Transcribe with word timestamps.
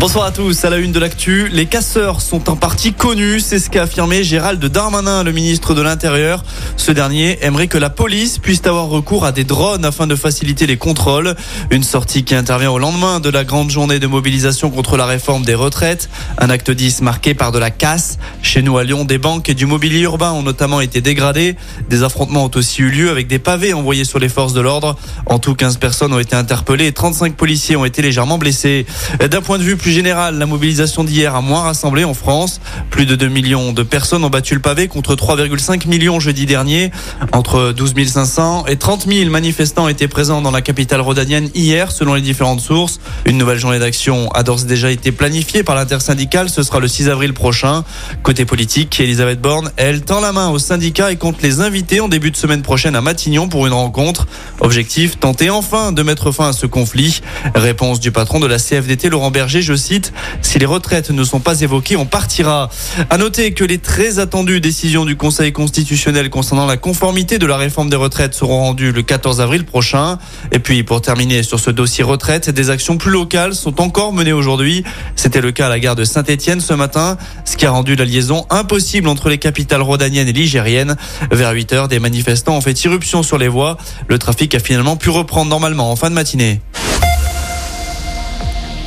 Bonsoir 0.00 0.26
à 0.26 0.30
tous, 0.30 0.64
à 0.64 0.70
la 0.70 0.76
une 0.76 0.92
de 0.92 1.00
l'actu, 1.00 1.48
les 1.48 1.66
casseurs 1.66 2.20
sont 2.20 2.48
en 2.50 2.54
partie 2.54 2.92
connus, 2.92 3.40
c'est 3.40 3.58
ce 3.58 3.68
qu'a 3.68 3.82
affirmé 3.82 4.22
Gérald 4.22 4.64
Darmanin, 4.64 5.24
le 5.24 5.32
ministre 5.32 5.74
de 5.74 5.82
l'Intérieur. 5.82 6.44
Ce 6.76 6.92
dernier 6.92 7.36
aimerait 7.44 7.66
que 7.66 7.78
la 7.78 7.90
police 7.90 8.38
puisse 8.38 8.64
avoir 8.64 8.86
recours 8.86 9.24
à 9.24 9.32
des 9.32 9.42
drones 9.42 9.84
afin 9.84 10.06
de 10.06 10.14
faciliter 10.14 10.68
les 10.68 10.76
contrôles. 10.76 11.34
Une 11.72 11.82
sortie 11.82 12.22
qui 12.22 12.36
intervient 12.36 12.70
au 12.70 12.78
lendemain 12.78 13.18
de 13.18 13.28
la 13.28 13.42
grande 13.42 13.70
journée 13.70 13.98
de 13.98 14.06
mobilisation 14.06 14.70
contre 14.70 14.96
la 14.96 15.04
réforme 15.04 15.44
des 15.44 15.56
retraites. 15.56 16.08
Un 16.38 16.48
acte 16.48 16.70
10 16.70 17.02
marqué 17.02 17.34
par 17.34 17.50
de 17.50 17.58
la 17.58 17.72
casse. 17.72 18.18
Chez 18.40 18.62
nous 18.62 18.78
à 18.78 18.84
Lyon, 18.84 19.04
des 19.04 19.18
banques 19.18 19.48
et 19.48 19.54
du 19.54 19.66
mobilier 19.66 20.02
urbain 20.02 20.30
ont 20.30 20.44
notamment 20.44 20.80
été 20.80 21.00
dégradés. 21.00 21.56
Des 21.90 22.04
affrontements 22.04 22.44
ont 22.44 22.50
aussi 22.54 22.82
eu 22.82 22.90
lieu 22.90 23.10
avec 23.10 23.26
des 23.26 23.40
pavés 23.40 23.74
envoyés 23.74 24.04
sur 24.04 24.20
les 24.20 24.28
forces 24.28 24.52
de 24.52 24.60
l'ordre. 24.60 24.96
En 25.26 25.40
tout, 25.40 25.56
15 25.56 25.78
personnes 25.78 26.12
ont 26.12 26.20
été 26.20 26.36
interpellées 26.36 26.86
et 26.86 26.92
35 26.92 27.34
policiers 27.34 27.74
ont 27.74 27.84
été 27.84 28.00
légèrement 28.00 28.38
blessés. 28.38 28.86
D'un 29.28 29.42
point 29.42 29.58
de 29.58 29.64
vue 29.64 29.76
plus 29.76 29.87
général, 29.92 30.38
la 30.38 30.46
mobilisation 30.46 31.04
d'hier 31.04 31.34
a 31.34 31.40
moins 31.40 31.62
rassemblé 31.62 32.04
en 32.04 32.14
France. 32.14 32.60
Plus 32.90 33.06
de 33.06 33.16
2 33.16 33.28
millions 33.28 33.72
de 33.72 33.82
personnes 33.82 34.24
ont 34.24 34.30
battu 34.30 34.54
le 34.54 34.60
pavé 34.60 34.88
contre 34.88 35.14
3,5 35.14 35.88
millions 35.88 36.20
jeudi 36.20 36.46
dernier. 36.46 36.90
Entre 37.32 37.72
12 37.72 37.94
500 38.06 38.66
et 38.66 38.76
30 38.76 39.06
000 39.06 39.30
manifestants 39.30 39.88
étaient 39.88 40.08
présents 40.08 40.40
dans 40.40 40.50
la 40.50 40.62
capitale 40.62 41.00
rhodanienne 41.00 41.50
hier, 41.54 41.92
selon 41.92 42.14
les 42.14 42.20
différentes 42.20 42.60
sources. 42.60 43.00
Une 43.24 43.38
nouvelle 43.38 43.58
journée 43.58 43.78
d'action 43.78 44.30
a 44.32 44.42
d'ores 44.42 44.62
et 44.62 44.66
déjà 44.66 44.90
été 44.90 45.12
planifiée 45.12 45.62
par 45.62 45.74
l'intersyndicale. 45.74 46.48
Ce 46.48 46.62
sera 46.62 46.80
le 46.80 46.88
6 46.88 47.08
avril 47.08 47.34
prochain. 47.34 47.84
Côté 48.22 48.44
politique, 48.44 48.98
Elisabeth 49.00 49.40
Borne, 49.40 49.70
elle 49.76 50.02
tend 50.02 50.20
la 50.20 50.32
main 50.32 50.48
aux 50.48 50.58
syndicats 50.58 51.12
et 51.12 51.16
compte 51.16 51.42
les 51.42 51.60
inviter 51.60 52.00
en 52.00 52.08
début 52.08 52.30
de 52.30 52.36
semaine 52.36 52.62
prochaine 52.62 52.96
à 52.96 53.00
Matignon 53.00 53.48
pour 53.48 53.66
une 53.66 53.72
rencontre. 53.72 54.26
Objectif, 54.60 55.18
tenter 55.18 55.50
enfin 55.50 55.92
de 55.92 56.02
mettre 56.02 56.32
fin 56.32 56.48
à 56.48 56.52
ce 56.52 56.66
conflit. 56.66 57.20
Réponse 57.54 58.00
du 58.00 58.12
patron 58.12 58.40
de 58.40 58.46
la 58.46 58.58
CFDT, 58.58 59.08
Laurent 59.08 59.30
Berger, 59.30 59.62
je 59.62 59.74
cite, 59.78 60.12
si 60.42 60.58
les 60.58 60.66
retraites 60.66 61.10
ne 61.10 61.24
sont 61.24 61.40
pas 61.40 61.60
évoquées, 61.62 61.96
on 61.96 62.04
partira. 62.04 62.68
À 63.08 63.16
noter 63.16 63.52
que 63.54 63.64
les 63.64 63.78
très 63.78 64.18
attendues 64.18 64.60
décisions 64.60 65.04
du 65.04 65.16
Conseil 65.16 65.52
constitutionnel 65.52 66.28
concernant 66.28 66.66
la 66.66 66.76
conformité 66.76 67.38
de 67.38 67.46
la 67.46 67.56
réforme 67.56 67.88
des 67.88 67.96
retraites 67.96 68.34
seront 68.34 68.58
rendues 68.60 68.92
le 68.92 69.02
14 69.02 69.40
avril 69.40 69.64
prochain. 69.64 70.18
Et 70.52 70.58
puis, 70.58 70.82
pour 70.82 71.00
terminer 71.00 71.42
sur 71.42 71.60
ce 71.60 71.70
dossier 71.70 72.04
retraite, 72.04 72.50
des 72.50 72.70
actions 72.70 72.98
plus 72.98 73.10
locales 73.10 73.54
sont 73.54 73.80
encore 73.80 74.12
menées 74.12 74.32
aujourd'hui. 74.32 74.84
C'était 75.16 75.40
le 75.40 75.52
cas 75.52 75.66
à 75.66 75.68
la 75.68 75.80
gare 75.80 75.96
de 75.96 76.04
Saint-Etienne 76.04 76.60
ce 76.60 76.74
matin, 76.74 77.16
ce 77.44 77.56
qui 77.56 77.66
a 77.66 77.70
rendu 77.70 77.96
la 77.96 78.04
liaison 78.04 78.46
impossible 78.50 79.08
entre 79.08 79.28
les 79.28 79.38
capitales 79.38 79.82
rhodaniennes 79.82 80.28
et 80.28 80.32
ligériennes. 80.32 80.96
Vers 81.30 81.52
8 81.52 81.72
heures, 81.72 81.88
des 81.88 82.00
manifestants 82.00 82.56
ont 82.56 82.60
fait 82.60 82.84
irruption 82.84 83.22
sur 83.22 83.38
les 83.38 83.48
voies. 83.48 83.76
Le 84.08 84.18
trafic 84.18 84.54
a 84.54 84.58
finalement 84.58 84.96
pu 84.96 85.10
reprendre 85.10 85.50
normalement 85.50 85.90
en 85.90 85.96
fin 85.96 86.10
de 86.10 86.14
matinée. 86.14 86.60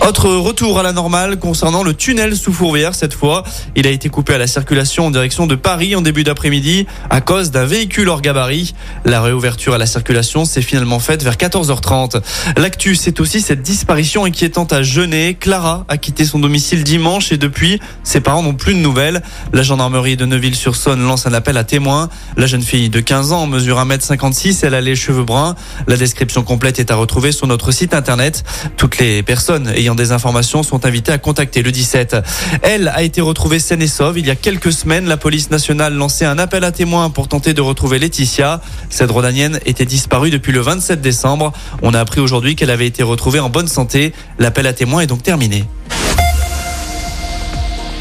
Autre 0.07 0.31
retour 0.31 0.79
à 0.79 0.83
la 0.83 0.93
normale 0.93 1.37
concernant 1.37 1.83
le 1.83 1.93
tunnel 1.93 2.35
sous 2.35 2.51
Fourvière 2.51 2.95
cette 2.95 3.13
fois. 3.13 3.43
Il 3.75 3.85
a 3.85 3.91
été 3.91 4.09
coupé 4.09 4.33
à 4.33 4.39
la 4.39 4.47
circulation 4.47 5.05
en 5.05 5.11
direction 5.11 5.45
de 5.45 5.53
Paris 5.53 5.95
en 5.95 6.01
début 6.01 6.23
d'après-midi 6.23 6.87
à 7.11 7.21
cause 7.21 7.51
d'un 7.51 7.65
véhicule 7.65 8.09
hors 8.09 8.21
gabarit. 8.21 8.73
La 9.05 9.21
réouverture 9.21 9.75
à 9.75 9.77
la 9.77 9.85
circulation 9.85 10.43
s'est 10.43 10.63
finalement 10.63 10.97
faite 10.97 11.21
vers 11.21 11.35
14h30. 11.35 12.19
L'actu, 12.57 12.95
c'est 12.95 13.19
aussi 13.19 13.41
cette 13.41 13.61
disparition 13.61 14.25
inquiétante 14.25 14.73
à 14.73 14.81
Genet. 14.81 15.35
Clara 15.35 15.85
a 15.87 15.97
quitté 15.97 16.25
son 16.25 16.39
domicile 16.39 16.83
dimanche 16.83 17.31
et 17.31 17.37
depuis, 17.37 17.79
ses 18.03 18.21
parents 18.21 18.41
n'ont 18.41 18.55
plus 18.55 18.73
de 18.73 18.79
nouvelles. 18.79 19.21
La 19.53 19.61
gendarmerie 19.61 20.17
de 20.17 20.25
Neuville-sur-Saône 20.25 21.03
lance 21.03 21.27
un 21.27 21.33
appel 21.33 21.57
à 21.57 21.63
témoins. 21.63 22.09
La 22.37 22.47
jeune 22.47 22.63
fille 22.63 22.89
de 22.89 23.01
15 23.01 23.33
ans 23.33 23.45
mesure 23.45 23.77
1m56, 23.77 24.65
elle 24.65 24.73
a 24.73 24.81
les 24.81 24.95
cheveux 24.95 25.23
bruns. 25.23 25.53
La 25.85 25.95
description 25.95 26.41
complète 26.41 26.79
est 26.79 26.89
à 26.89 26.95
retrouver 26.95 27.31
sur 27.31 27.45
notre 27.45 27.71
site 27.71 27.93
internet. 27.93 28.43
Toutes 28.77 28.97
les 28.97 29.21
personnes 29.21 29.71
des 29.95 30.11
informations 30.11 30.63
sont 30.63 30.85
invités 30.85 31.11
à 31.11 31.17
contacter 31.17 31.61
le 31.61 31.71
17. 31.71 32.17
Elle 32.61 32.87
a 32.87 33.03
été 33.03 33.21
retrouvée 33.21 33.59
saine 33.59 33.81
et 33.81 33.87
sauve. 33.87 34.19
Il 34.19 34.25
y 34.25 34.29
a 34.29 34.35
quelques 34.35 34.71
semaines, 34.71 35.07
la 35.07 35.17
police 35.17 35.49
nationale 35.49 35.93
lançait 35.93 36.25
un 36.25 36.37
appel 36.37 36.63
à 36.63 36.71
témoins 36.71 37.09
pour 37.09 37.27
tenter 37.27 37.53
de 37.53 37.61
retrouver 37.61 37.99
Laetitia. 37.99 38.61
Cette 38.89 39.11
Rodanienne 39.11 39.59
était 39.65 39.85
disparue 39.85 40.29
depuis 40.29 40.51
le 40.51 40.61
27 40.61 41.01
décembre. 41.01 41.51
On 41.81 41.93
a 41.93 41.99
appris 41.99 42.21
aujourd'hui 42.21 42.55
qu'elle 42.55 42.69
avait 42.69 42.87
été 42.87 43.03
retrouvée 43.03 43.39
en 43.39 43.49
bonne 43.49 43.67
santé. 43.67 44.13
L'appel 44.39 44.67
à 44.67 44.73
témoins 44.73 45.01
est 45.01 45.07
donc 45.07 45.23
terminé. 45.23 45.65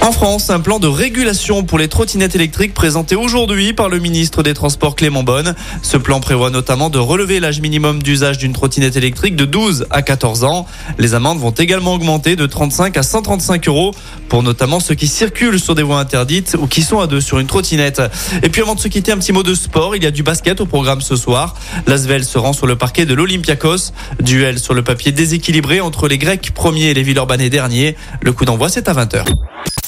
En 0.03 0.12
France, 0.12 0.49
un 0.49 0.61
plan 0.61 0.78
de 0.78 0.87
régulation 0.87 1.62
pour 1.62 1.78
les 1.78 1.87
trottinettes 1.87 2.34
électriques 2.34 2.72
présenté 2.72 3.16
aujourd'hui 3.16 3.75
par 3.75 3.91
le 3.91 3.99
ministre 3.99 4.43
des 4.43 4.55
Transports 4.55 4.97
Clément 4.97 5.22
Bonne. 5.22 5.55
Ce 5.83 5.99
plan 5.99 6.21
prévoit 6.21 6.49
notamment 6.49 6.88
de 6.88 6.99
relever 6.99 7.38
l'âge 7.38 7.61
minimum 7.61 8.03
d'usage 8.03 8.38
d'une 8.38 8.55
trottinette 8.55 8.97
électrique 8.97 9.37
de 9.37 9.44
12 9.44 9.87
à 9.91 10.00
14 10.00 10.44
ans. 10.44 10.66
Les 10.99 11.12
amendes 11.12 11.38
vont 11.38 11.50
également 11.50 11.93
augmenter 11.93 12.34
de 12.34 12.47
35 12.47 12.97
à 12.97 13.03
135 13.03 13.69
euros 13.69 13.94
pour 14.31 14.43
notamment 14.43 14.81
ceux 14.81 14.94
qui 14.94 15.06
circulent 15.06 15.61
sur 15.61 15.75
des 15.75 15.83
voies 15.83 16.00
interdites 16.00 16.56
ou 16.59 16.67
qui 16.67 16.81
sont 16.81 17.00
à 17.00 17.06
deux 17.06 17.21
sur 17.21 17.38
une 17.38 17.47
trottinette. 17.47 18.00
Et 18.43 18.49
puis 18.49 18.62
avant 18.62 18.77
de 18.77 18.81
se 18.81 18.88
quitter, 18.88 19.12
un 19.12 19.19
petit 19.19 19.32
mot 19.32 19.43
de 19.43 19.55
sport. 19.55 19.97
Il 19.97 20.03
y 20.03 20.06
a 20.06 20.11
du 20.11 20.22
basket 20.22 20.62
au 20.62 20.67
programme 20.67 21.03
ce 21.03 21.15
soir. 21.15 21.55
L'Asvel 21.87 22.25
se 22.25 22.38
rend 22.38 22.55
sur 22.55 22.67
le 22.67 22.77
parquet 22.77 23.05
de 23.05 23.12
l'Olympiakos. 23.12 23.93
Duel 24.21 24.59
sur 24.61 24.72
le 24.72 24.82
papier 24.82 25.12
déséquilibré 25.12 25.82
entre 25.82 26.09
les 26.09 26.17
Grecs 26.17 26.53
premiers 26.55 26.87
et 26.87 26.94
les 26.94 27.03
Villeurbanais 27.03 27.50
derniers. 27.50 27.97
Le 28.22 28.32
coup 28.32 28.47
d'envoi, 28.47 28.71
c'est 28.71 28.88
à 28.88 28.94
20h. 28.94 29.27